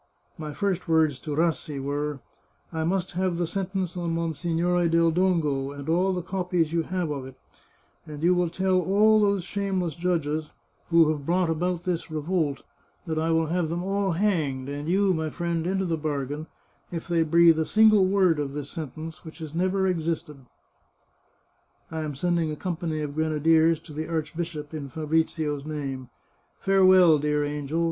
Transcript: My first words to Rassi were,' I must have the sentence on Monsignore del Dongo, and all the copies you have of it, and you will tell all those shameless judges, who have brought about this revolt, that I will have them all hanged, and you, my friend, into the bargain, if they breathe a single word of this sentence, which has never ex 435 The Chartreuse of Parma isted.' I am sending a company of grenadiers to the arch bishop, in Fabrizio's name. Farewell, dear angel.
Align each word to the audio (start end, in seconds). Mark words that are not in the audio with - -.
My 0.35 0.51
first 0.51 0.87
words 0.87 1.19
to 1.19 1.35
Rassi 1.35 1.79
were,' 1.79 2.21
I 2.73 2.83
must 2.83 3.11
have 3.11 3.37
the 3.37 3.45
sentence 3.45 3.95
on 3.95 4.15
Monsignore 4.15 4.87
del 4.87 5.11
Dongo, 5.11 5.71
and 5.77 5.87
all 5.87 6.11
the 6.11 6.23
copies 6.23 6.73
you 6.73 6.81
have 6.81 7.11
of 7.11 7.27
it, 7.27 7.35
and 8.07 8.23
you 8.23 8.33
will 8.33 8.49
tell 8.49 8.79
all 8.81 9.21
those 9.21 9.43
shameless 9.43 9.93
judges, 9.93 10.49
who 10.89 11.11
have 11.11 11.27
brought 11.27 11.51
about 11.51 11.83
this 11.83 12.09
revolt, 12.09 12.63
that 13.05 13.19
I 13.19 13.29
will 13.29 13.45
have 13.45 13.69
them 13.69 13.83
all 13.83 14.13
hanged, 14.13 14.67
and 14.69 14.89
you, 14.89 15.13
my 15.13 15.29
friend, 15.29 15.67
into 15.67 15.85
the 15.85 15.97
bargain, 15.97 16.47
if 16.91 17.07
they 17.07 17.21
breathe 17.21 17.59
a 17.59 17.63
single 17.67 18.07
word 18.07 18.39
of 18.39 18.53
this 18.53 18.71
sentence, 18.71 19.23
which 19.23 19.37
has 19.37 19.53
never 19.53 19.85
ex 19.85 20.05
435 20.05 20.25
The 20.25 20.43
Chartreuse 21.91 21.91
of 21.91 21.91
Parma 21.91 21.99
isted.' 21.99 21.99
I 21.99 22.01
am 22.03 22.15
sending 22.15 22.51
a 22.51 22.55
company 22.59 23.01
of 23.01 23.13
grenadiers 23.13 23.79
to 23.81 23.93
the 23.93 24.07
arch 24.07 24.35
bishop, 24.35 24.73
in 24.73 24.89
Fabrizio's 24.89 25.63
name. 25.63 26.09
Farewell, 26.59 27.19
dear 27.19 27.45
angel. 27.45 27.79